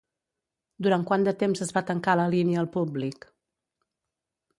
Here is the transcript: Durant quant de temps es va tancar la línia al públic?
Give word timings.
Durant 0.85 1.03
quant 1.09 1.25
de 1.27 1.33
temps 1.43 1.61
es 1.65 1.73
va 1.75 1.83
tancar 1.89 2.15
la 2.21 2.25
línia 2.37 2.63
al 2.65 2.71
públic? 2.77 3.29